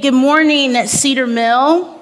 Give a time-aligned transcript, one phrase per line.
[0.00, 2.00] Good morning, at Cedar Mill.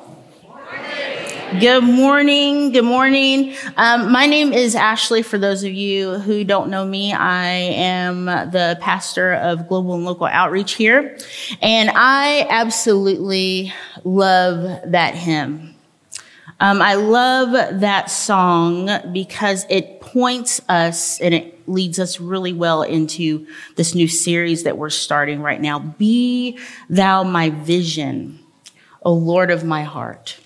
[1.61, 2.73] Good morning.
[2.73, 3.55] Good morning.
[3.77, 5.23] Um, my name is Ashley.
[5.23, 10.05] For those of you who don't know me, I am the pastor of global and
[10.05, 11.19] local outreach here.
[11.61, 13.75] And I absolutely
[14.05, 15.72] love that hymn.
[16.63, 22.85] Um, I love that song because it points us and it leads us really well
[22.85, 25.81] into this new series that we're starting right now.
[25.81, 28.39] Be thou my vision,
[29.03, 30.39] O Lord of my heart.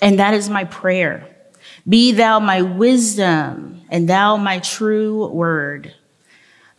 [0.00, 1.28] And that is my prayer.
[1.86, 5.94] Be thou my wisdom and thou my true word.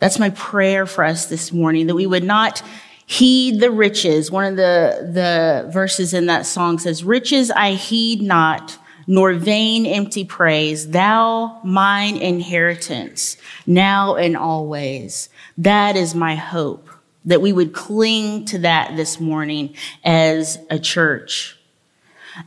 [0.00, 2.64] That's my prayer for us this morning, that we would not
[3.10, 4.30] heed the riches.
[4.30, 8.78] One of the, the verses in that song says, riches I heed not,
[9.08, 15.28] nor vain empty praise, thou mine inheritance, now and always.
[15.58, 16.88] That is my hope,
[17.24, 21.58] that we would cling to that this morning as a church.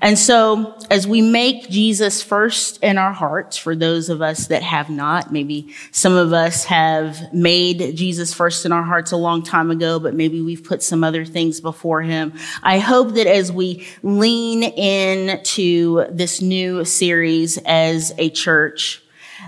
[0.02, 4.64] And so as we make Jesus first in our hearts, for those of us that
[4.64, 9.44] have not, maybe some of us have made Jesus first in our hearts a long
[9.44, 12.34] time ago, but maybe we've put some other things before him.
[12.62, 19.02] I hope that as we lean into this new series as a church,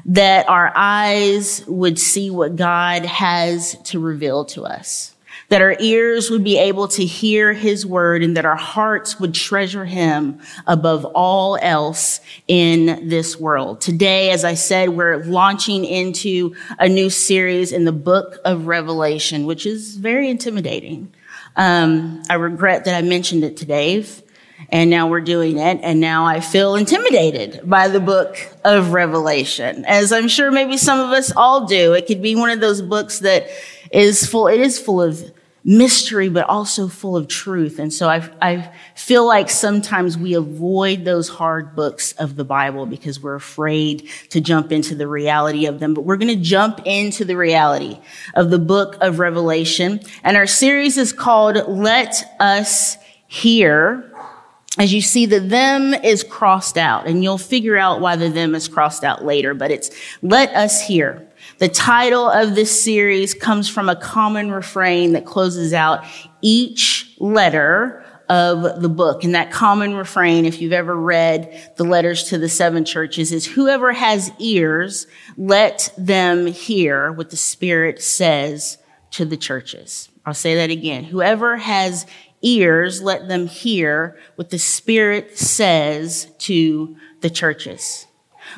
[0.06, 5.15] that our eyes would see what God has to reveal to us
[5.50, 9.34] that our ears would be able to hear his word and that our hearts would
[9.34, 13.80] treasure him above all else in this world.
[13.80, 19.46] Today, as I said, we're launching into a new series in the book of Revelation,
[19.46, 21.14] which is very intimidating.
[21.56, 24.24] Um, I regret that I mentioned it to Dave.
[24.70, 25.80] And now we're doing it.
[25.84, 31.00] And now I feel intimidated by the book of Revelation, as I'm sure maybe some
[31.00, 31.94] of us all do.
[31.94, 33.48] It could be one of those books that
[33.92, 35.32] is full, it is full of
[35.68, 37.80] mystery, but also full of truth.
[37.80, 42.86] And so I, I feel like sometimes we avoid those hard books of the Bible
[42.86, 45.96] because we're afraid to jump into the reality of them.
[45.96, 48.00] But we're going to jump into the reality
[48.36, 50.00] of the book of Revelation.
[50.24, 54.12] And our series is called Let Us Hear
[54.78, 58.54] as you see the them is crossed out and you'll figure out why the them
[58.56, 59.90] is crossed out later, but it's
[60.22, 61.26] let us hear.
[61.58, 66.04] The title of this series comes from a common refrain that closes out
[66.42, 69.24] each letter of the book.
[69.24, 73.46] And that common refrain, if you've ever read the letters to the seven churches, is
[73.46, 75.08] whoever has ears,
[75.38, 78.78] let them hear what the Spirit says
[79.12, 80.10] to the churches.
[80.26, 81.04] I'll say that again.
[81.04, 82.06] Whoever has
[82.42, 88.08] ears, let them hear what the Spirit says to the churches.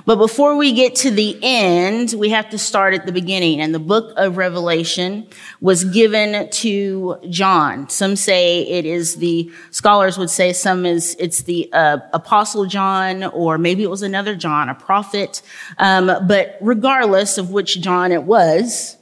[0.05, 3.61] But before we get to the end, we have to start at the beginning.
[3.61, 5.27] And the book of Revelation
[5.61, 7.89] was given to John.
[7.89, 13.23] Some say it is the, scholars would say some is, it's the uh, apostle John,
[13.23, 15.41] or maybe it was another John, a prophet.
[15.77, 18.97] Um, but regardless of which John it was,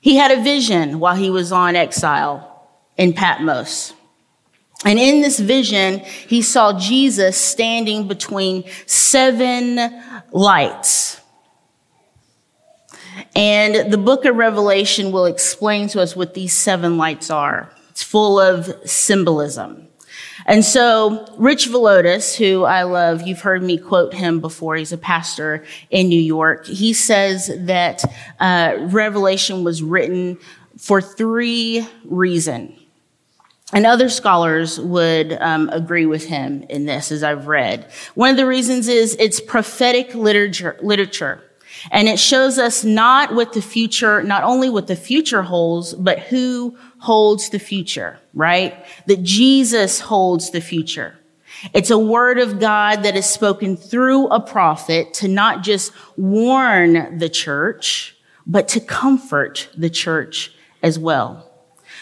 [0.00, 3.94] he had a vision while he was on exile in Patmos.
[4.84, 9.78] And in this vision, he saw Jesus standing between seven
[10.32, 11.20] lights.
[13.36, 17.70] And the book of Revelation will explain to us what these seven lights are.
[17.90, 19.88] It's full of symbolism.
[20.46, 24.76] And so Rich Villodas, who I love, you've heard me quote him before.
[24.76, 26.66] He's a pastor in New York.
[26.66, 28.02] He says that
[28.40, 30.38] uh, Revelation was written
[30.78, 32.79] for three reasons.
[33.72, 37.90] And other scholars would um, agree with him in this, as I've read.
[38.14, 41.42] One of the reasons is it's prophetic literature, literature.
[41.90, 46.18] And it shows us not what the future, not only what the future holds, but
[46.18, 48.84] who holds the future, right?
[49.06, 51.16] That Jesus holds the future.
[51.72, 57.18] It's a word of God that is spoken through a prophet to not just warn
[57.18, 58.16] the church,
[58.46, 60.52] but to comfort the church
[60.82, 61.49] as well.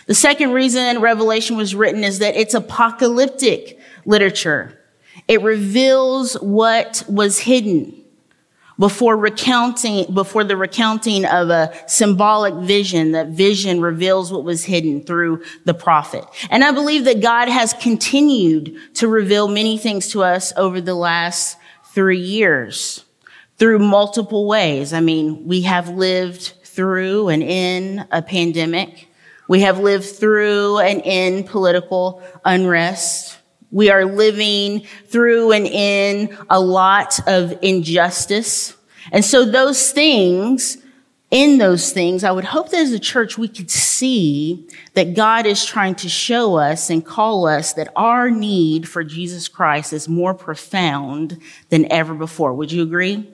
[0.09, 4.77] The second reason Revelation was written is that it's apocalyptic literature.
[5.29, 7.95] It reveals what was hidden
[8.79, 15.03] before recounting, before the recounting of a symbolic vision, that vision reveals what was hidden
[15.03, 16.25] through the prophet.
[16.49, 20.95] And I believe that God has continued to reveal many things to us over the
[20.95, 21.59] last
[21.93, 23.05] three years
[23.59, 24.93] through multiple ways.
[24.93, 29.08] I mean, we have lived through and in a pandemic.
[29.49, 33.39] We have lived through and in political unrest.
[33.71, 38.77] We are living through and in a lot of injustice.
[39.11, 40.79] And so those things
[41.31, 45.45] in those things, I would hope that as a church we could see that God
[45.45, 50.09] is trying to show us and call us that our need for Jesus Christ is
[50.09, 52.55] more profound than ever before.
[52.55, 53.29] Would you agree?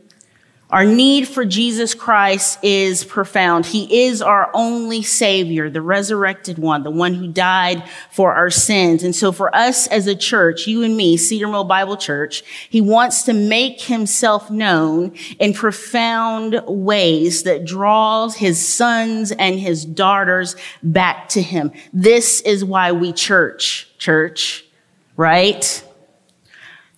[0.75, 3.65] Our need for Jesus Christ is profound.
[3.65, 9.05] He is our only savior, the resurrected one, the one who died for our sins.
[9.05, 12.81] And so for us as a church, you and me, Cedar Mill Bible Church, he
[12.81, 20.57] wants to make himself known in profound ways that draws his sons and his daughters
[20.83, 21.71] back to him.
[21.93, 24.65] This is why we church, church,
[25.17, 25.85] right?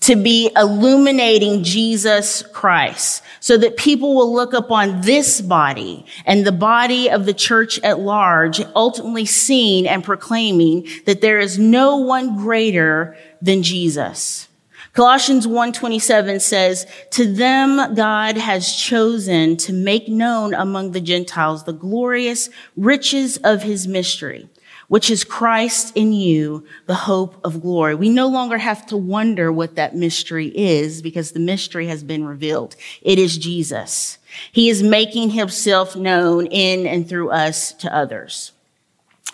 [0.06, 6.52] To be illuminating Jesus Christ so that people will look upon this body and the
[6.52, 12.36] body of the church at large, ultimately seeing and proclaiming that there is no one
[12.36, 14.46] greater than Jesus.
[14.92, 21.72] Colossians 1:27 says, "To them God has chosen to make known among the Gentiles the
[21.72, 24.48] glorious riches of his mystery."
[24.88, 27.94] Which is Christ in you, the hope of glory.
[27.94, 32.24] We no longer have to wonder what that mystery is because the mystery has been
[32.24, 32.76] revealed.
[33.02, 34.18] It is Jesus.
[34.52, 38.52] He is making himself known in and through us to others.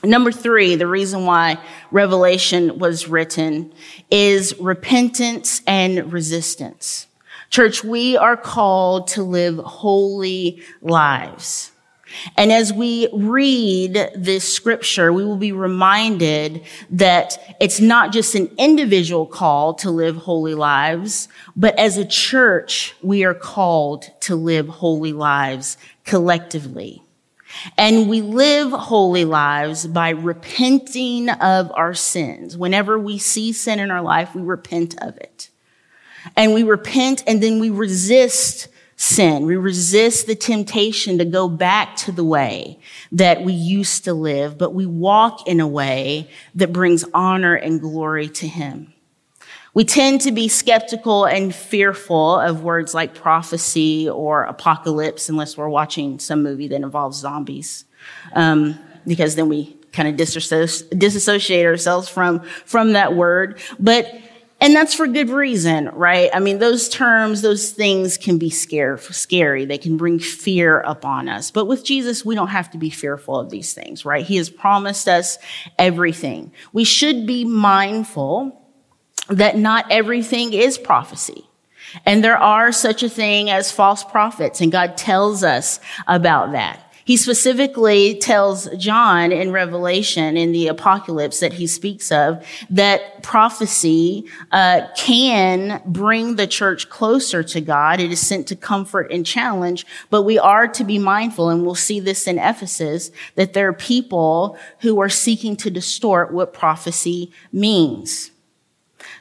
[0.05, 3.73] Number three, the reason why Revelation was written
[4.11, 7.07] is repentance and resistance.
[7.51, 11.72] Church, we are called to live holy lives.
[12.37, 18.51] And as we read this scripture, we will be reminded that it's not just an
[18.59, 24.69] individual call to live holy lives, but as a church, we are called to live
[24.69, 27.03] holy lives collectively.
[27.77, 32.57] And we live holy lives by repenting of our sins.
[32.57, 35.51] Whenever we see sin in our life, we repent of it.
[36.37, 38.69] And we repent and then we resist
[39.03, 39.47] sin.
[39.47, 42.79] We resist the temptation to go back to the way
[43.11, 47.81] that we used to live, but we walk in a way that brings honor and
[47.81, 48.95] glory to Him.
[49.75, 55.69] We tend to be skeptical and fearful of words like prophecy or apocalypse unless we're
[55.69, 57.85] watching some movie that involves zombies.
[58.35, 63.59] Um, because then we kind of disassociate ourselves from, from that word.
[63.81, 64.15] But
[64.63, 66.31] and that's for good reason, right?
[66.33, 69.65] I mean, those terms, those things can be scare, scary.
[69.65, 71.51] They can bring fear upon us.
[71.51, 74.25] But with Jesus, we don't have to be fearful of these things, right?
[74.25, 75.39] He has promised us
[75.79, 76.53] everything.
[76.73, 78.65] We should be mindful
[79.29, 81.45] that not everything is prophecy.
[82.07, 86.92] And there are such a thing as false prophets, and God tells us about that.
[87.05, 94.27] He specifically tells John in Revelation, in the apocalypse that he speaks of, that prophecy
[94.51, 98.01] uh, can bring the church closer to God.
[98.01, 101.75] It is sent to comfort and challenge, but we are to be mindful, and we'll
[101.75, 107.33] see this in Ephesus, that there are people who are seeking to distort what prophecy
[107.53, 108.32] means.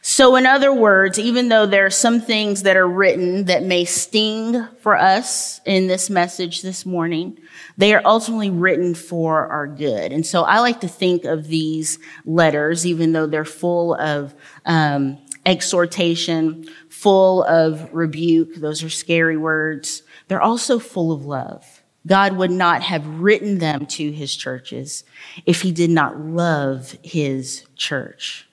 [0.03, 3.85] So, in other words, even though there are some things that are written that may
[3.85, 7.37] sting for us in this message this morning,
[7.77, 10.11] they are ultimately written for our good.
[10.11, 14.33] And so I like to think of these letters, even though they're full of
[14.65, 21.83] um, exhortation, full of rebuke, those are scary words, they're also full of love.
[22.07, 25.03] God would not have written them to his churches
[25.45, 28.47] if he did not love his church.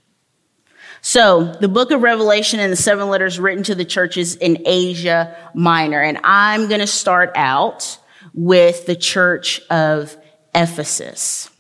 [1.01, 5.37] So, the book of Revelation and the seven letters written to the churches in Asia
[5.55, 6.03] Minor.
[6.03, 7.99] And I'm going to start out
[8.35, 10.17] with the church of
[10.55, 11.51] Ephesus.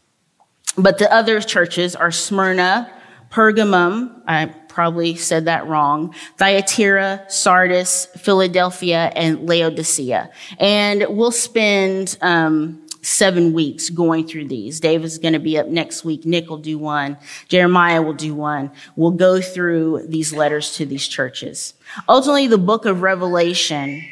[0.76, 2.90] But the other churches are Smyrna,
[3.30, 10.30] Pergamum, I probably said that wrong, Thyatira, Sardis, Philadelphia, and Laodicea.
[10.58, 14.80] And we'll spend um, seven weeks going through these.
[14.80, 16.24] Dave is going to be up next week.
[16.24, 17.16] Nick will do one.
[17.48, 18.70] Jeremiah will do one.
[18.96, 21.74] We'll go through these letters to these churches.
[22.08, 24.04] Ultimately, the book of Revelation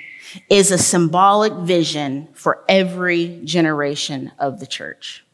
[0.49, 5.25] is a symbolic vision for every generation of the church.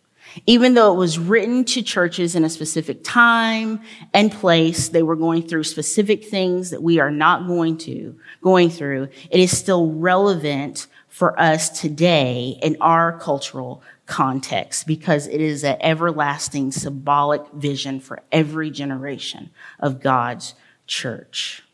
[0.46, 3.80] Even though it was written to churches in a specific time
[4.14, 8.70] and place, they were going through specific things that we are not going to, going
[8.70, 9.08] through.
[9.30, 15.76] It is still relevant for us today in our cultural context because it is an
[15.82, 20.54] everlasting symbolic vision for every generation of God's
[20.86, 21.64] church.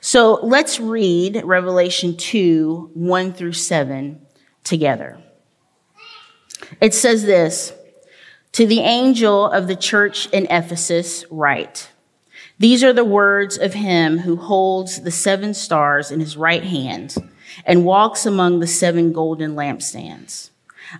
[0.00, 4.22] So let's read Revelation 2, 1 through 7
[4.64, 5.22] together.
[6.80, 7.74] It says this,
[8.52, 11.90] to the angel of the church in Ephesus, write,
[12.58, 17.14] these are the words of him who holds the seven stars in his right hand
[17.64, 20.50] and walks among the seven golden lampstands.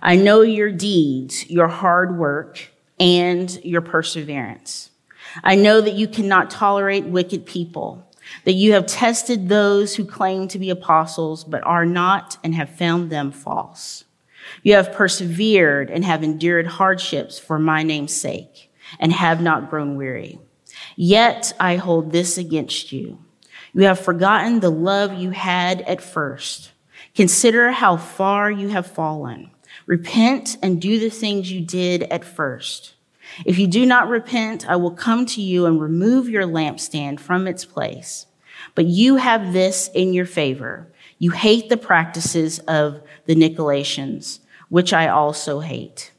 [0.01, 4.91] I know your deeds, your hard work, and your perseverance.
[5.43, 8.05] I know that you cannot tolerate wicked people,
[8.45, 12.69] that you have tested those who claim to be apostles, but are not, and have
[12.69, 14.05] found them false.
[14.63, 19.95] You have persevered and have endured hardships for my name's sake, and have not grown
[19.95, 20.39] weary.
[20.95, 23.19] Yet I hold this against you.
[23.73, 26.71] You have forgotten the love you had at first.
[27.15, 29.51] Consider how far you have fallen.
[29.85, 32.93] Repent and do the things you did at first.
[33.45, 37.47] If you do not repent, I will come to you and remove your lampstand from
[37.47, 38.25] its place.
[38.75, 40.91] But you have this in your favor.
[41.17, 46.11] You hate the practices of the Nicolaitans, which I also hate.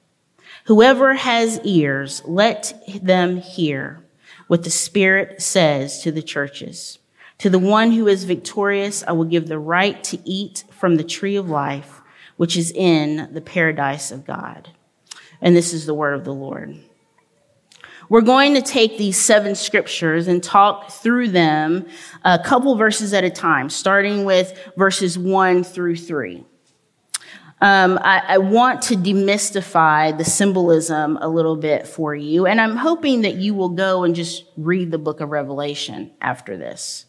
[0.66, 4.04] Whoever has ears, let them hear
[4.46, 6.98] what the Spirit says to the churches.
[7.40, 11.04] To the one who is victorious, I will give the right to eat from the
[11.04, 12.00] tree of life
[12.40, 14.70] which is in the paradise of God.
[15.42, 16.74] And this is the word of the Lord.
[18.08, 21.86] We're going to take these seven scriptures and talk through them
[22.24, 26.46] a couple verses at a time, starting with verses one through three.
[27.60, 32.76] Um, I, I, want to demystify the symbolism a little bit for you, and I'm
[32.76, 37.04] hoping that you will go and just read the book of Revelation after this.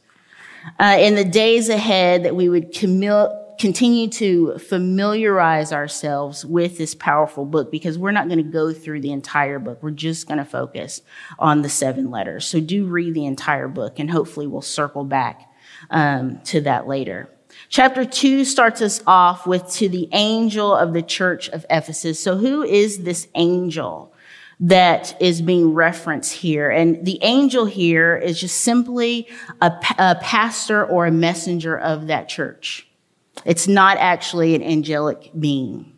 [0.79, 7.45] Uh, in the days ahead, that we would continue to familiarize ourselves with this powerful
[7.45, 9.81] book because we're not going to go through the entire book.
[9.81, 11.01] We're just going to focus
[11.37, 12.45] on the seven letters.
[12.45, 15.49] So do read the entire book, and hopefully we'll circle back
[15.89, 17.29] um, to that later.
[17.69, 22.19] Chapter two starts us off with to the angel of the church of Ephesus.
[22.19, 24.13] So who is this angel?
[24.61, 26.69] That is being referenced here.
[26.69, 29.27] And the angel here is just simply
[29.59, 32.87] a, a, pastor or a messenger of that church.
[33.43, 35.91] It's not actually an angelic being.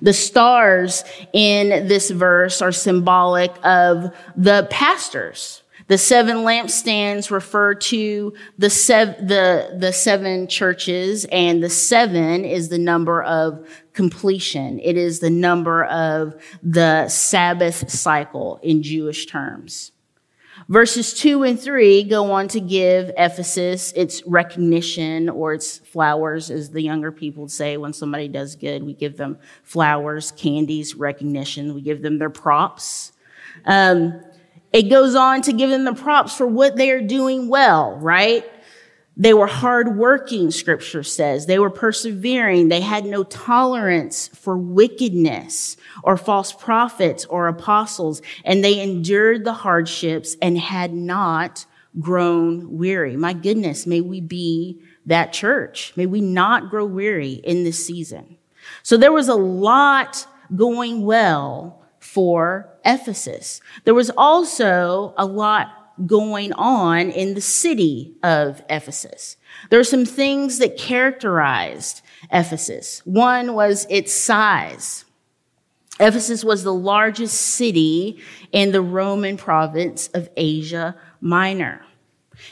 [0.00, 1.02] The stars
[1.32, 5.62] in this verse are symbolic of the pastors.
[5.88, 12.68] The seven lampstands refer to the, sev- the, the seven churches, and the seven is
[12.68, 14.78] the number of completion.
[14.80, 19.92] It is the number of the Sabbath cycle in Jewish terms.
[20.68, 26.70] Verses two and three go on to give Ephesus its recognition or its flowers, as
[26.70, 28.82] the younger people say when somebody does good.
[28.84, 31.74] We give them flowers, candies, recognition.
[31.74, 33.12] We give them their props.
[33.64, 34.22] Um,
[34.72, 38.44] it goes on to give them the props for what they are doing well, right?
[39.20, 41.44] They were hardworking, scripture says.
[41.44, 42.70] They were persevering.
[42.70, 49.52] They had no tolerance for wickedness or false prophets or apostles, and they endured the
[49.52, 51.66] hardships and had not
[51.98, 53.14] grown weary.
[53.14, 55.92] My goodness, may we be that church.
[55.96, 58.38] May we not grow weary in this season.
[58.82, 63.60] So there was a lot going well for Ephesus.
[63.84, 69.36] There was also a lot going on in the city of Ephesus.
[69.70, 72.02] There are some things that characterized
[72.32, 73.02] Ephesus.
[73.04, 75.04] One was its size.
[75.98, 78.20] Ephesus was the largest city
[78.52, 81.84] in the Roman province of Asia Minor.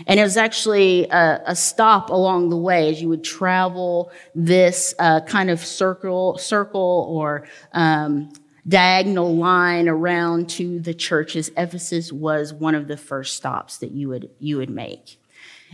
[0.06, 4.94] And it was actually a, a, stop along the way as you would travel this
[4.98, 8.30] uh, kind of circle, circle or um,
[8.68, 14.08] diagonal line around to the churches, Ephesus was one of the first stops that you
[14.08, 15.20] would, you would make.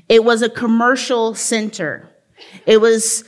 [0.08, 2.08] It was a commercial center.
[2.66, 3.24] It was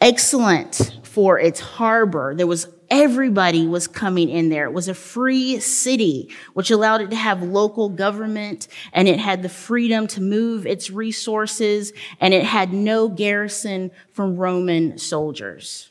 [0.00, 2.34] excellent for its harbor.
[2.34, 4.64] There was everybody was coming in there.
[4.64, 9.42] It was a free city, which allowed it to have local government and it had
[9.42, 15.90] the freedom to move its resources and it had no garrison from Roman soldiers.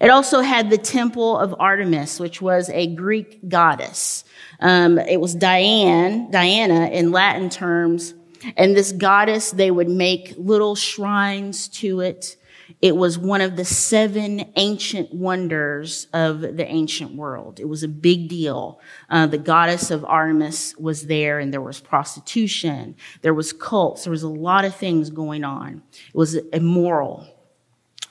[0.00, 4.24] It also had the temple of Artemis, which was a Greek goddess.
[4.60, 8.14] Um, it was Diane, Diana in Latin terms.
[8.56, 12.36] And this goddess, they would make little shrines to it.
[12.80, 17.60] It was one of the seven ancient wonders of the ancient world.
[17.60, 18.80] It was a big deal.
[19.08, 24.10] Uh, the goddess of Artemis was there, and there was prostitution, there was cults, there
[24.10, 25.82] was a lot of things going on.
[25.92, 27.33] It was immoral.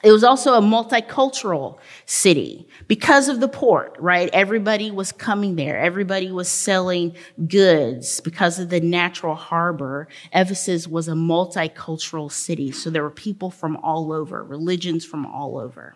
[0.03, 4.29] It was also a multicultural city because of the port, right?
[4.33, 5.79] Everybody was coming there.
[5.79, 7.15] Everybody was selling
[7.48, 10.10] goods because of the natural harbor.
[10.33, 12.74] Ephesus was a multicultural city.
[12.74, 15.95] So there were people from all over, religions from all over.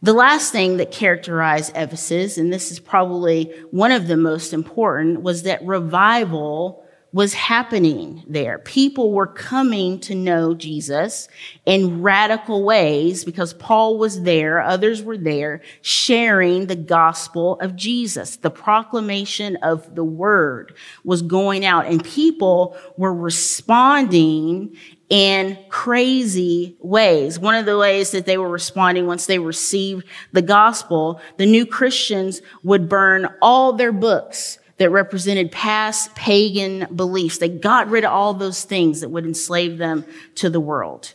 [0.00, 5.22] The last thing that characterized Ephesus, and this is probably one of the most important,
[5.22, 6.83] was that revival
[7.14, 8.58] was happening there.
[8.58, 11.28] People were coming to know Jesus
[11.64, 18.34] in radical ways because Paul was there, others were there, sharing the gospel of Jesus.
[18.34, 24.76] The proclamation of the word was going out and people were responding
[25.08, 27.38] in crazy ways.
[27.38, 31.64] One of the ways that they were responding once they received the gospel, the new
[31.64, 37.38] Christians would burn all their books that represented past pagan beliefs.
[37.38, 40.04] They got rid of all those things that would enslave them
[40.36, 41.14] to the world.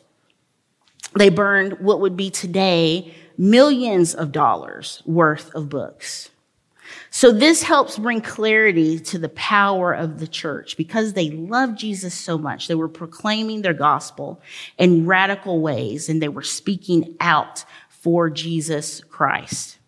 [1.16, 6.30] They burned what would be today millions of dollars worth of books.
[7.12, 12.14] So this helps bring clarity to the power of the church because they loved Jesus
[12.14, 12.68] so much.
[12.68, 14.42] They were proclaiming their gospel
[14.78, 19.79] in radical ways and they were speaking out for Jesus Christ.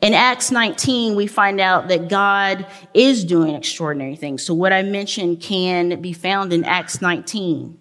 [0.00, 4.42] In Acts 19, we find out that God is doing extraordinary things.
[4.42, 7.78] So what I mentioned can be found in Acts 19.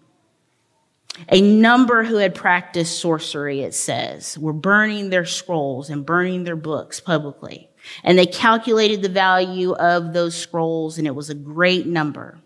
[1.29, 6.57] A number who had practiced sorcery, it says, were burning their scrolls and burning their
[6.57, 7.69] books publicly.
[8.03, 12.39] And they calculated the value of those scrolls, and it was a great number.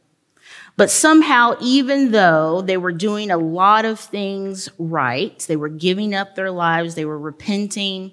[0.78, 6.14] But somehow, even though they were doing a lot of things right, they were giving
[6.14, 8.12] up their lives, they were repenting,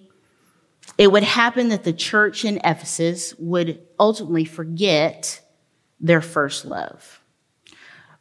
[0.99, 5.41] it would happen that the church in Ephesus would ultimately forget
[6.01, 7.21] their first love.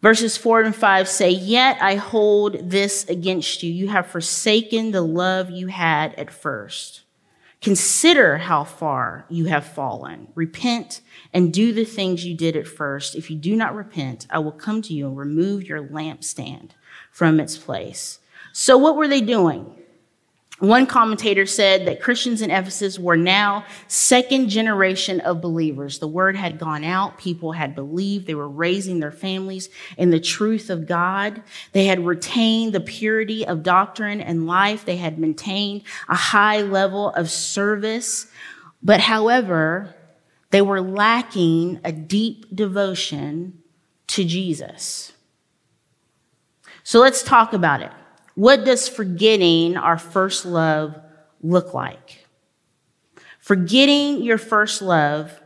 [0.02, 3.72] Verses 4 and 5 say, Yet I hold this against you.
[3.72, 7.02] You have forsaken the love you had at first.
[7.62, 10.28] Consider how far you have fallen.
[10.36, 11.02] Repent
[11.34, 13.16] and do the things you did at first.
[13.16, 16.72] If you do not repent, I will come to you and remove your lampstand
[17.10, 18.20] from its place.
[18.54, 19.76] So, what were they doing?
[20.60, 26.00] One commentator said that Christians in Ephesus were now second generation of believers.
[26.00, 27.18] The word had gone out.
[27.18, 28.26] People had believed.
[28.26, 31.44] They were raising their families in the truth of God.
[31.74, 34.86] They had retained the purity of doctrine and life.
[34.86, 38.28] They had maintained a high level of service.
[38.82, 39.94] But however,
[40.52, 43.62] they were lacking a deep devotion
[44.08, 45.12] to Jesus.
[46.84, 47.92] So let's talk about it.
[48.36, 50.96] What does forgetting our first love
[51.42, 52.26] look like?
[53.40, 55.42] Forgetting your first love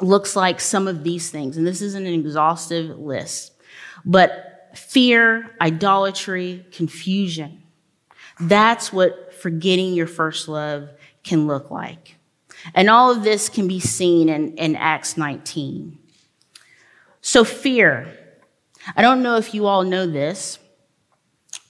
[0.00, 3.52] looks like some of these things, and this isn't an exhaustive list,
[4.04, 7.62] but fear, idolatry, confusion.
[8.40, 10.90] That's what forgetting your first love
[11.22, 12.16] can look like.
[12.74, 15.98] And all of this can be seen in, in Acts 19.
[17.20, 18.18] So, fear.
[18.96, 20.58] I don't know if you all know this,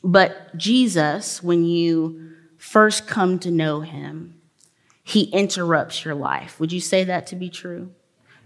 [0.05, 4.40] but Jesus, when you first come to know him,
[5.03, 6.61] he interrupts your life.
[6.61, 7.90] Would you say that to be true?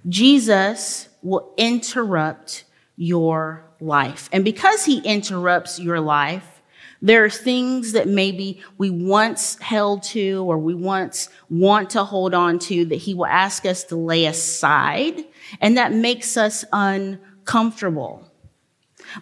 [0.08, 2.64] Jesus will interrupt
[2.96, 4.28] your life.
[4.32, 6.62] And because he interrupts your life,
[7.02, 12.34] there are things that maybe we once held to or we once want to hold
[12.34, 15.24] on to that he will ask us to lay aside.
[15.60, 18.27] And that makes us uncomfortable.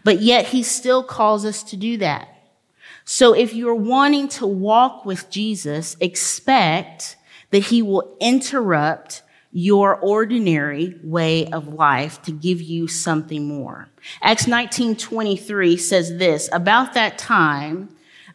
[0.05, 2.29] But yet he still calls us to do that.
[3.05, 7.17] So if you're wanting to walk with Jesus, expect
[7.51, 9.23] that he will interrupt
[9.53, 13.89] your ordinary way of life to give you something more.
[14.21, 17.89] Acts 19:23 says this, about that time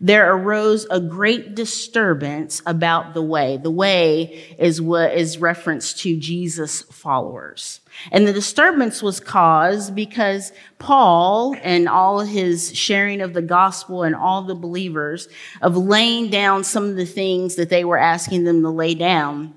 [0.03, 3.57] there arose a great disturbance about the way.
[3.57, 7.81] The way is what is reference to Jesus followers.
[8.11, 14.15] And the disturbance was caused because Paul and all his sharing of the gospel and
[14.15, 15.27] all the believers
[15.61, 19.53] of laying down some of the things that they were asking them to lay down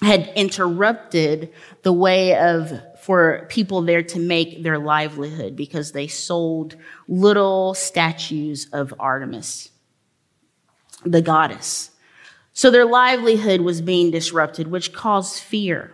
[0.00, 6.74] had interrupted the way of for people there to make their livelihood because they sold
[7.06, 9.68] little statues of Artemis,
[11.04, 11.90] the goddess.
[12.52, 15.92] So their livelihood was being disrupted, which caused fear.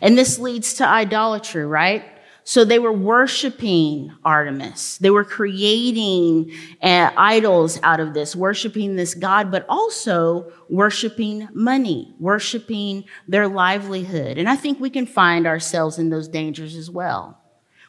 [0.00, 2.04] And this leads to idolatry, right?
[2.46, 4.98] So they were worshiping Artemis.
[4.98, 6.52] They were creating
[6.82, 14.36] uh, idols out of this, worshiping this God, but also worshiping money, worshiping their livelihood.
[14.36, 17.40] And I think we can find ourselves in those dangers as well.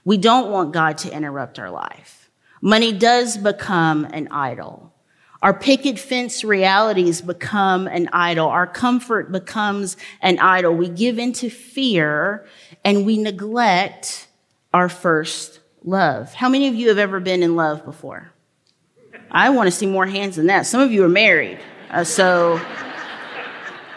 [0.06, 2.30] We don't want God to interrupt our life.
[2.62, 4.95] Money does become an idol.
[5.46, 8.48] Our picket fence realities become an idol.
[8.48, 10.74] Our comfort becomes an idol.
[10.74, 12.48] We give into fear
[12.84, 14.28] and we neglect
[14.74, 16.34] our first love.
[16.34, 18.32] How many of you have ever been in love before?
[19.30, 20.66] I want to see more hands than that.
[20.66, 21.60] Some of you are married.
[21.92, 22.60] Uh, so,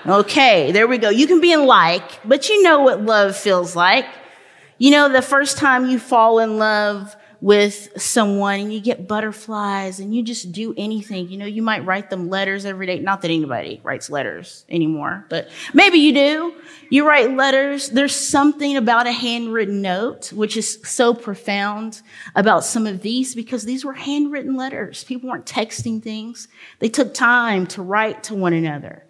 [0.06, 1.08] okay, there we go.
[1.08, 4.04] You can be in like, but you know what love feels like.
[4.76, 10.00] You know, the first time you fall in love with someone and you get butterflies
[10.00, 11.28] and you just do anything.
[11.28, 12.98] You know, you might write them letters every day.
[12.98, 16.54] Not that anybody writes letters anymore, but maybe you do.
[16.90, 17.90] You write letters.
[17.90, 22.02] There's something about a handwritten note, which is so profound
[22.34, 25.04] about some of these because these were handwritten letters.
[25.04, 26.48] People weren't texting things.
[26.80, 29.04] They took time to write to one another.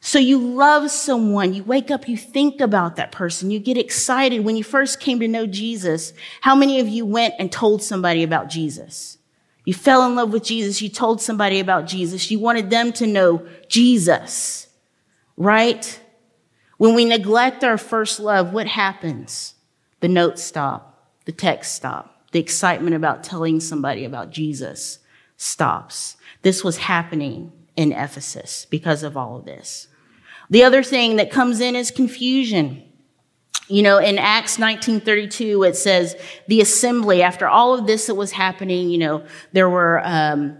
[0.00, 4.44] So you love someone, you wake up, you think about that person, you get excited.
[4.44, 8.22] When you first came to know Jesus, how many of you went and told somebody
[8.22, 9.18] about Jesus?
[9.64, 13.06] You fell in love with Jesus, you told somebody about Jesus, you wanted them to
[13.06, 14.68] know Jesus,
[15.36, 16.00] right?
[16.76, 19.54] When we neglect our first love, what happens?
[20.00, 25.00] The notes stop, the text stop, the excitement about telling somebody about Jesus
[25.36, 26.16] stops.
[26.42, 29.88] This was happening in Ephesus because of all of this.
[30.50, 32.82] The other thing that comes in is confusion.
[33.68, 38.32] You know, in Acts 1932, it says the assembly, after all of this that was
[38.32, 40.58] happening, you know, there were, um,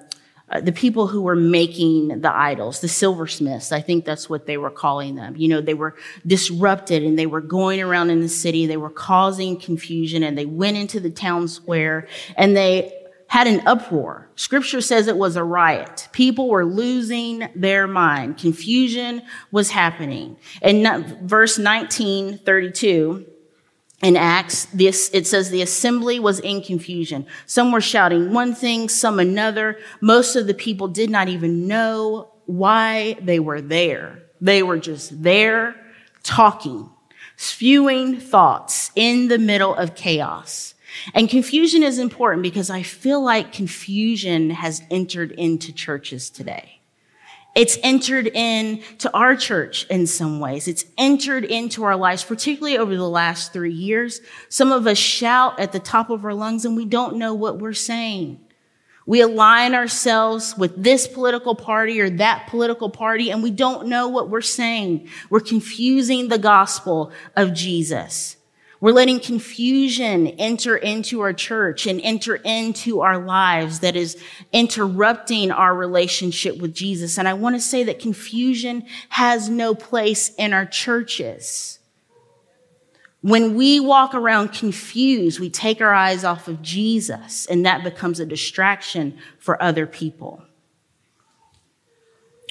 [0.49, 4.57] uh, the people who were making the idols, the silversmiths, I think that's what they
[4.57, 5.35] were calling them.
[5.37, 8.65] You know, they were disrupted and they were going around in the city.
[8.67, 12.96] They were causing confusion and they went into the town square and they
[13.29, 14.29] had an uproar.
[14.37, 16.09] Scripture says it was a riot.
[16.12, 18.39] People were losing their mind.
[18.39, 20.37] Confusion was happening.
[20.62, 23.27] And verse 19, 32,
[24.03, 27.27] in Acts, this, it says the assembly was in confusion.
[27.47, 29.79] Some were shouting one thing, some another.
[30.01, 34.23] Most of the people did not even know why they were there.
[34.41, 35.75] They were just there
[36.23, 36.91] talking,
[37.37, 40.75] spewing thoughts in the middle of chaos.
[41.15, 46.81] And confusion is important because I feel like confusion has entered into churches today.
[47.57, 50.69] It's entered into our church in some ways.
[50.69, 54.21] It's entered into our lives, particularly over the last three years.
[54.51, 57.59] Some of us shout at the top of our lungs and we don't know what
[57.59, 58.41] we're saying.
[59.07, 64.09] We align ourselves with this political party or that political party and we don't know
[64.09, 65.09] what we're saying.
[65.31, 68.36] We're confusing the gospel of Jesus.
[68.87, 74.16] We're letting confusion enter into our church and enter into our lives that is
[74.53, 77.18] interrupting our relationship with Jesus.
[77.18, 81.81] And I want to say that confusion has no place in our churches.
[83.22, 88.20] When we walk around confused, we take our eyes off of Jesus and that becomes
[88.20, 90.44] a distraction for other people.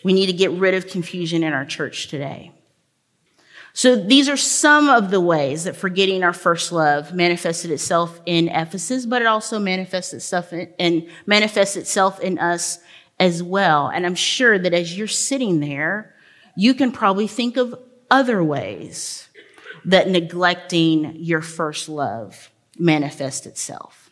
[0.03, 2.51] We need to get rid of confusion in our church today.
[3.75, 8.47] So these are some of the ways that forgetting our first love manifested itself in
[8.47, 12.79] Ephesus, but it also manifests itself in, and manifests itself in us
[13.19, 13.89] as well.
[13.89, 16.15] And I'm sure that as you're sitting there,
[16.55, 17.77] you can probably think of
[18.09, 19.27] other ways
[19.83, 24.04] that neglecting your first love manifests itself.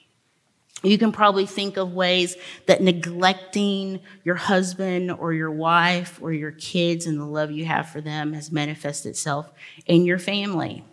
[0.84, 6.52] You can probably think of ways that neglecting your husband or your wife or your
[6.52, 9.50] kids and the love you have for them has manifested itself
[9.86, 10.84] in your family.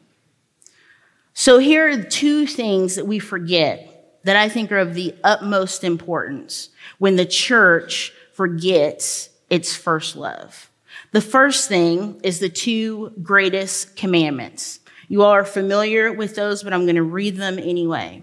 [1.34, 5.82] So here are two things that we forget that I think are of the utmost
[5.82, 10.70] importance when the church forgets its first love.
[11.12, 14.78] The first thing is the two greatest commandments.
[15.08, 18.22] You all are familiar with those, but I'm going to read them anyway.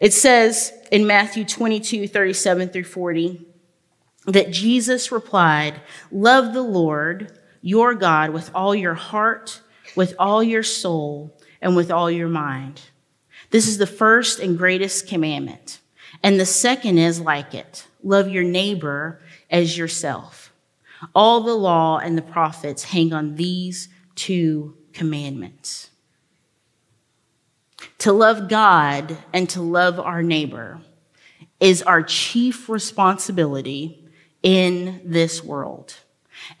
[0.00, 3.46] It says in Matthew 22, 37 through 40,
[4.26, 5.80] that Jesus replied,
[6.12, 9.62] Love the Lord your God with all your heart,
[9.96, 12.82] with all your soul, and with all your mind.
[13.50, 15.80] This is the first and greatest commandment.
[16.22, 20.52] And the second is like it love your neighbor as yourself.
[21.14, 25.91] All the law and the prophets hang on these two commandments.
[27.98, 30.80] To love God and to love our neighbor
[31.60, 34.04] is our chief responsibility
[34.42, 35.94] in this world.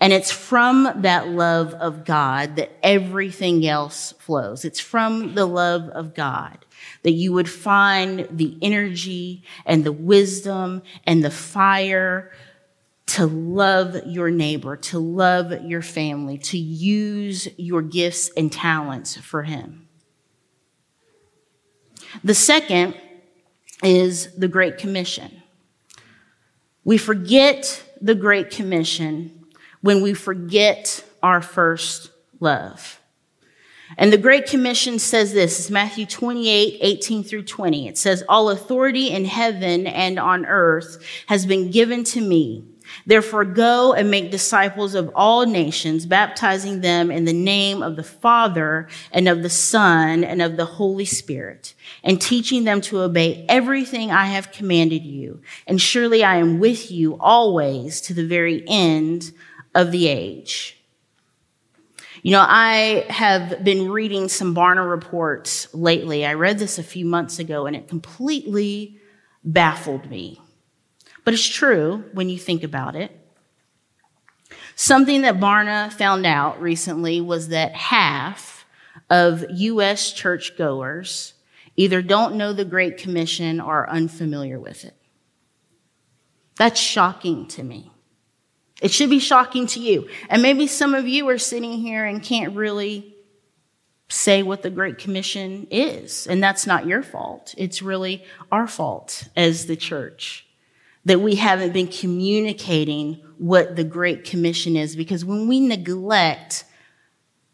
[0.00, 4.64] And it's from that love of God that everything else flows.
[4.64, 6.64] It's from the love of God
[7.02, 12.30] that you would find the energy and the wisdom and the fire
[13.06, 19.42] to love your neighbor, to love your family, to use your gifts and talents for
[19.42, 19.81] Him.
[22.24, 22.94] The second
[23.82, 25.42] is the Great Commission.
[26.84, 29.46] We forget the Great Commission
[29.80, 33.00] when we forget our first love.
[33.98, 37.88] And the Great Commission says this, it's Matthew 28, 18 through 20.
[37.88, 42.64] It says, All authority in heaven and on earth has been given to me.
[43.06, 48.02] Therefore, go and make disciples of all nations, baptizing them in the name of the
[48.02, 51.74] Father and of the Son and of the Holy Spirit,
[52.04, 55.40] and teaching them to obey everything I have commanded you.
[55.66, 59.32] And surely I am with you always to the very end
[59.74, 60.78] of the age.
[62.22, 66.24] You know, I have been reading some Barna reports lately.
[66.24, 68.98] I read this a few months ago and it completely
[69.44, 70.41] baffled me.
[71.24, 73.16] But it's true when you think about it.
[74.74, 78.64] Something that Barna found out recently was that half
[79.10, 80.12] of U.S.
[80.12, 81.34] churchgoers
[81.76, 84.96] either don't know the Great Commission or are unfamiliar with it.
[86.56, 87.90] That's shocking to me.
[88.80, 90.08] It should be shocking to you.
[90.28, 93.14] And maybe some of you are sitting here and can't really
[94.08, 96.26] say what the Great Commission is.
[96.26, 97.54] And that's not your fault.
[97.56, 100.46] It's really our fault as the church
[101.04, 104.94] that we haven't been communicating what the Great Commission is.
[104.94, 106.64] Because when we neglect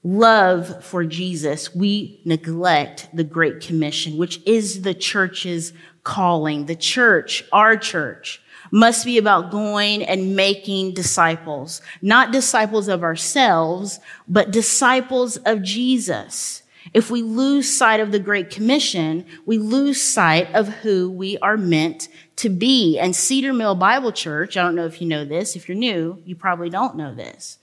[0.03, 5.73] love for Jesus, we neglect the Great Commission, which is the church's
[6.05, 6.67] calling.
[6.67, 13.99] The church, our church, must be about going and making disciples, not disciples of ourselves,
[14.27, 16.63] but disciples of Jesus.
[16.95, 21.57] If we lose sight of the Great Commission, we lose sight of who we are
[21.57, 22.99] meant to be.
[22.99, 25.57] And Cedar Mill Bible Church, I don't know if you know this.
[25.57, 27.59] If you're new, you probably don't know this,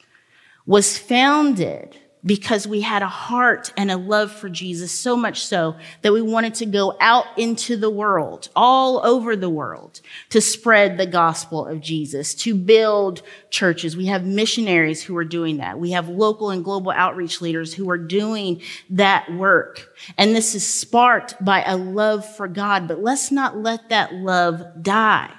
[0.66, 5.76] was founded because we had a heart and a love for Jesus so much so
[6.02, 10.98] that we wanted to go out into the world, all over the world, to spread
[10.98, 13.96] the gospel of Jesus, to build churches.
[13.96, 15.80] We have missionaries who are doing that.
[15.80, 19.96] We have local and global outreach leaders who are doing that work.
[20.18, 24.64] And this is sparked by a love for God, but let's not let that love
[24.82, 25.32] die.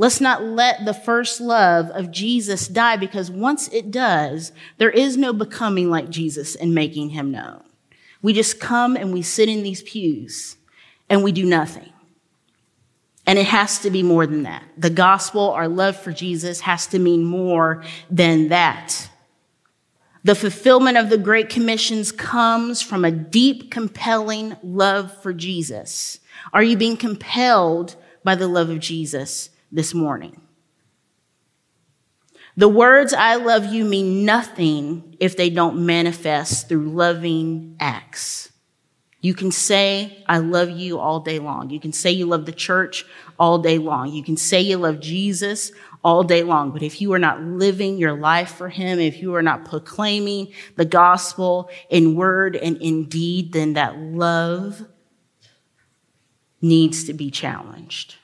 [0.00, 5.16] Let's not let the first love of Jesus die because once it does, there is
[5.16, 7.64] no becoming like Jesus and making him known.
[8.22, 10.56] We just come and we sit in these pews
[11.10, 11.92] and we do nothing.
[13.26, 14.62] And it has to be more than that.
[14.78, 19.10] The gospel, our love for Jesus has to mean more than that.
[20.22, 26.20] The fulfillment of the Great Commissions comes from a deep, compelling love for Jesus.
[26.52, 29.50] Are you being compelled by the love of Jesus?
[29.70, 30.40] This morning.
[32.56, 38.50] The words I love you mean nothing if they don't manifest through loving acts.
[39.20, 41.70] You can say, I love you all day long.
[41.70, 43.04] You can say you love the church
[43.38, 44.12] all day long.
[44.12, 45.72] You can say you love Jesus
[46.04, 46.70] all day long.
[46.70, 50.52] But if you are not living your life for him, if you are not proclaiming
[50.76, 54.86] the gospel in word and in deed, then that love
[56.60, 58.16] needs to be challenged.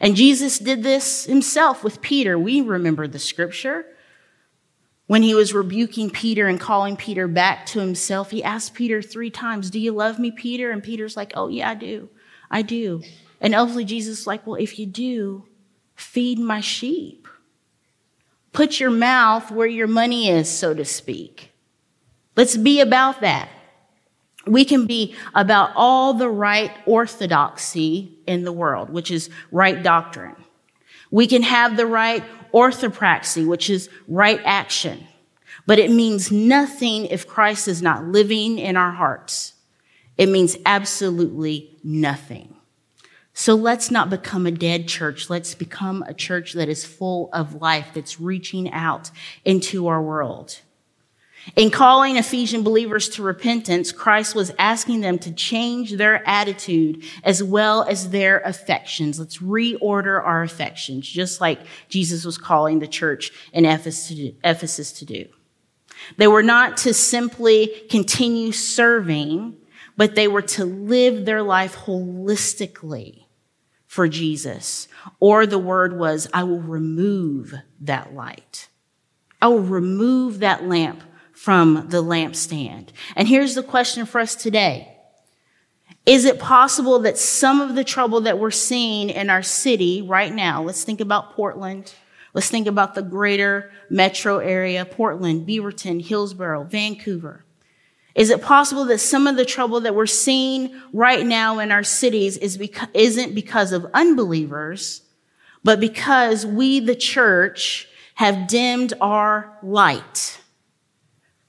[0.00, 2.38] And Jesus did this himself with Peter.
[2.38, 3.86] We remember the scripture.
[5.06, 9.30] When he was rebuking Peter and calling Peter back to himself, he asked Peter three
[9.30, 10.70] times, Do you love me, Peter?
[10.70, 12.08] And Peter's like, Oh, yeah, I do.
[12.50, 13.02] I do.
[13.40, 15.46] And ultimately, Jesus is like, Well, if you do,
[15.94, 17.28] feed my sheep.
[18.52, 21.52] Put your mouth where your money is, so to speak.
[22.36, 23.48] Let's be about that
[24.46, 30.36] we can be about all the right orthodoxy in the world, which is right doctrine.
[31.10, 35.06] We can have the right orthopraxy, which is right action.
[35.66, 39.54] But it means nothing if Christ is not living in our hearts.
[40.18, 42.56] It means absolutely nothing.
[43.34, 45.30] So let's not become a dead church.
[45.30, 49.10] Let's become a church that is full of life, that's reaching out
[49.44, 50.60] into our world.
[51.56, 57.42] In calling Ephesian believers to repentance, Christ was asking them to change their attitude as
[57.42, 59.18] well as their affections.
[59.18, 65.28] Let's reorder our affections, just like Jesus was calling the church in Ephesus to do.
[66.16, 69.56] They were not to simply continue serving,
[69.96, 73.24] but they were to live their life holistically
[73.86, 74.88] for Jesus.
[75.20, 78.68] Or the word was, I will remove that light.
[79.40, 81.02] I will remove that lamp
[81.42, 82.90] from the lampstand.
[83.16, 84.96] And here's the question for us today.
[86.06, 90.32] Is it possible that some of the trouble that we're seeing in our city right
[90.32, 91.94] now, let's think about Portland,
[92.32, 97.44] let's think about the greater metro area, Portland, Beaverton, Hillsboro, Vancouver.
[98.14, 101.82] Is it possible that some of the trouble that we're seeing right now in our
[101.82, 102.56] cities is
[102.94, 105.02] isn't because of unbelievers,
[105.64, 110.38] but because we, the church, have dimmed our light?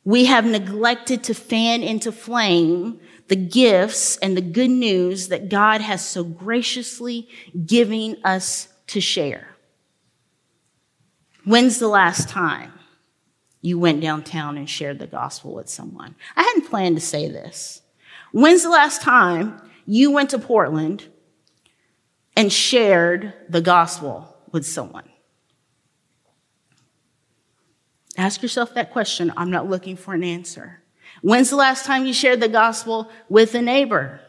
[0.05, 5.81] We have neglected to fan into flame the gifts and the good news that God
[5.81, 7.29] has so graciously
[7.65, 9.47] given us to share.
[11.45, 12.73] When's the last time
[13.61, 16.15] you went downtown and shared the gospel with someone?
[16.35, 17.81] I hadn't planned to say this.
[18.33, 21.07] When's the last time you went to Portland
[22.35, 25.07] and shared the gospel with someone?
[28.17, 29.33] Ask yourself that question.
[29.35, 30.81] I'm not looking for an answer.
[31.21, 34.19] When's the last time you shared the gospel with a neighbor?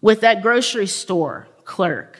[0.00, 2.18] With that grocery store clerk?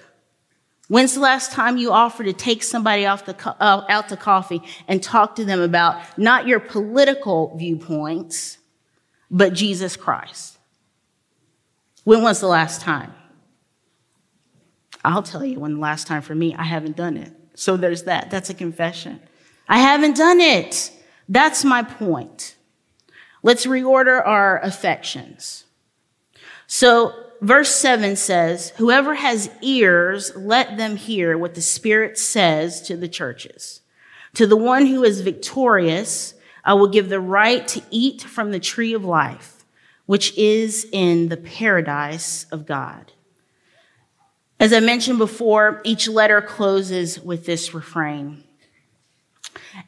[0.88, 4.62] When's the last time you offered to take somebody off the, uh, out to coffee
[4.88, 8.56] and talk to them about not your political viewpoints,
[9.30, 10.56] but Jesus Christ?
[12.04, 13.12] When was the last time?
[15.04, 17.32] I'll tell you when the last time for me, I haven't done it.
[17.54, 18.30] So there's that.
[18.30, 19.20] That's a confession.
[19.68, 20.90] I haven't done it.
[21.28, 22.56] That's my point.
[23.42, 25.64] Let's reorder our affections.
[26.66, 32.96] So verse 7 says, Whoever has ears, let them hear what the Spirit says to
[32.96, 33.82] the churches.
[34.34, 38.60] To the one who is victorious, I will give the right to eat from the
[38.60, 39.64] tree of life,
[40.06, 43.12] which is in the paradise of God.
[44.60, 48.44] As I mentioned before, each letter closes with this refrain.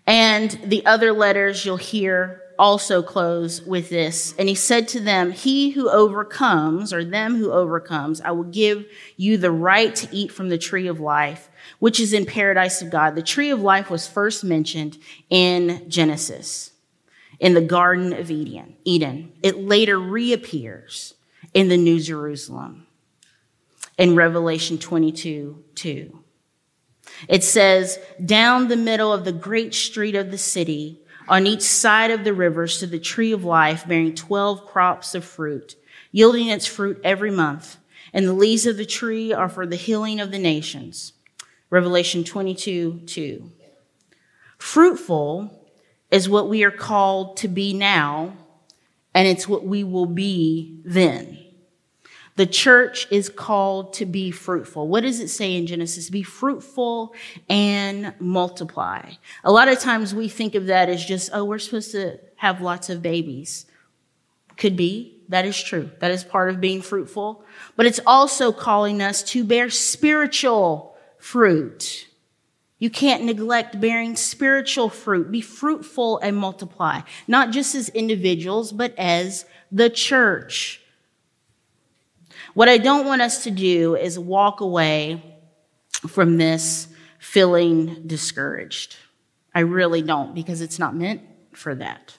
[0.06, 4.34] And the other letters you'll hear also close with this.
[4.38, 8.84] And he said to them, He who overcomes, or them who overcomes, I will give
[9.16, 11.48] you the right to eat from the tree of life,
[11.78, 13.14] which is in paradise of God.
[13.14, 14.98] The tree of life was first mentioned
[15.30, 16.72] in Genesis,
[17.40, 18.76] in the Garden of Eden.
[18.84, 19.32] Eden.
[19.42, 21.14] It later reappears
[21.54, 22.86] in the New Jerusalem
[23.96, 26.24] in Revelation 22 2.
[27.28, 32.10] It says, down the middle of the great street of the city, on each side
[32.10, 35.76] of the rivers to the tree of life, bearing 12 crops of fruit,
[36.10, 37.76] yielding its fruit every month.
[38.12, 41.12] And the leaves of the tree are for the healing of the nations.
[41.70, 43.52] Revelation 22, 2.
[44.58, 45.68] Fruitful
[46.10, 48.36] is what we are called to be now,
[49.14, 51.39] and it's what we will be then.
[52.36, 54.88] The church is called to be fruitful.
[54.88, 56.08] What does it say in Genesis?
[56.08, 57.14] Be fruitful
[57.48, 59.12] and multiply.
[59.44, 62.62] A lot of times we think of that as just, oh, we're supposed to have
[62.62, 63.66] lots of babies.
[64.56, 65.16] Could be.
[65.28, 65.90] That is true.
[66.00, 67.44] That is part of being fruitful.
[67.76, 72.08] But it's also calling us to bear spiritual fruit.
[72.78, 75.30] You can't neglect bearing spiritual fruit.
[75.30, 80.80] Be fruitful and multiply, not just as individuals, but as the church.
[82.54, 85.22] What I don't want us to do is walk away
[86.08, 88.96] from this feeling discouraged.
[89.54, 92.16] I really don't because it's not meant for that.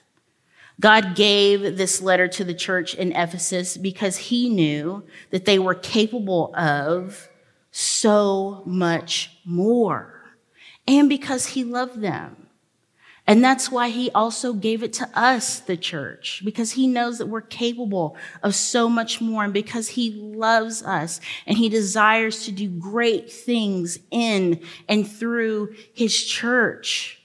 [0.80, 5.74] God gave this letter to the church in Ephesus because he knew that they were
[5.74, 7.28] capable of
[7.70, 10.22] so much more
[10.86, 12.41] and because he loved them.
[13.26, 17.26] And that's why he also gave it to us, the church, because he knows that
[17.26, 22.52] we're capable of so much more and because he loves us and he desires to
[22.52, 27.22] do great things in and through his church.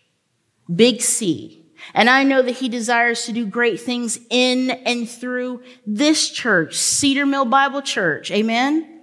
[0.73, 1.65] Big C.
[1.93, 6.75] And I know that he desires to do great things in and through this church,
[6.75, 8.29] Cedar Mill Bible Church.
[8.29, 8.96] Amen.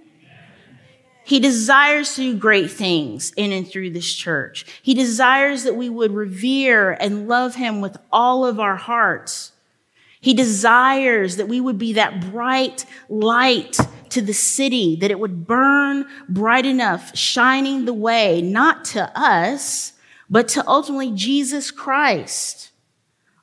[1.25, 4.67] He desires to do great things in and through this church.
[4.83, 9.53] He desires that we would revere and love him with all of our hearts.
[10.21, 13.79] He desires that we would be that bright light
[14.11, 19.93] to the city, that it would burn bright enough, shining the way, not to us,
[20.29, 22.71] but to ultimately Jesus Christ,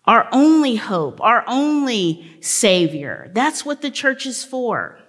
[0.06, 3.32] our only hope, our only savior.
[3.34, 5.01] That's what the church is for.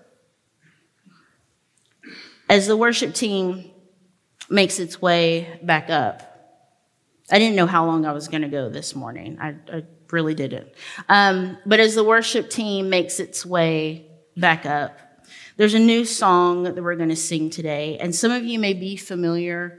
[2.52, 3.70] As the worship team
[4.50, 6.20] makes its way back up,
[7.30, 9.38] I didn't know how long I was going to go this morning.
[9.40, 10.68] I, I really didn't.
[11.08, 14.98] Um, but as the worship team makes its way back up,
[15.56, 17.96] there's a new song that we're going to sing today.
[17.96, 19.78] And some of you may be familiar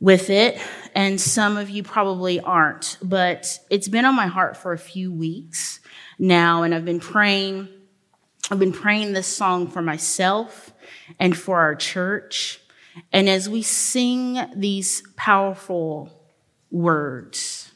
[0.00, 0.60] with it,
[0.96, 2.98] and some of you probably aren't.
[3.00, 5.78] But it's been on my heart for a few weeks
[6.18, 7.68] now, and I've been praying.
[8.50, 10.72] I've been praying this song for myself
[11.18, 12.60] and for our church.
[13.12, 16.10] And as we sing these powerful
[16.70, 17.72] words,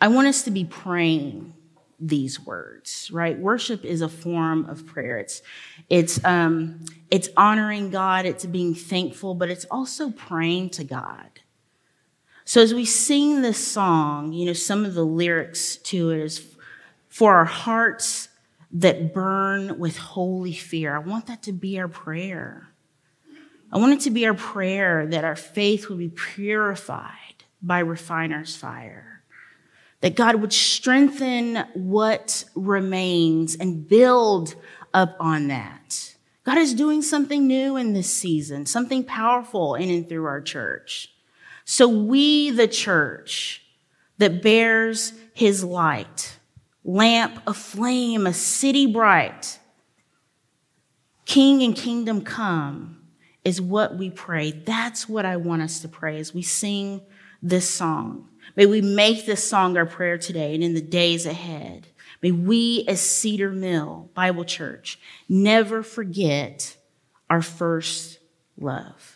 [0.00, 1.54] I want us to be praying
[2.00, 3.38] these words, right?
[3.38, 5.18] Worship is a form of prayer.
[5.18, 5.40] It's,
[5.88, 8.26] it's, um, it's honoring God.
[8.26, 11.40] It's being thankful, but it's also praying to God.
[12.44, 16.44] So as we sing this song, you know, some of the lyrics to it is
[17.08, 18.28] for our hearts
[18.74, 20.94] that burn with holy fear.
[20.94, 22.68] I want that to be our prayer.
[23.72, 28.56] I want it to be our prayer that our faith would be purified by refiner's
[28.56, 29.22] fire.
[30.00, 34.54] That God would strengthen what remains and build
[34.92, 36.14] up on that.
[36.44, 41.10] God is doing something new in this season, something powerful in and through our church.
[41.64, 43.62] So we, the church
[44.18, 46.38] that bears his light,
[46.84, 49.58] lamp aflame, a city bright,
[51.24, 53.00] king and kingdom come,
[53.44, 54.50] is what we pray.
[54.50, 57.02] That's what I want us to pray as we sing
[57.42, 58.28] this song.
[58.56, 61.88] May we make this song our prayer today and in the days ahead.
[62.22, 66.76] May we, as Cedar Mill Bible Church, never forget
[67.28, 68.18] our first
[68.58, 69.13] love.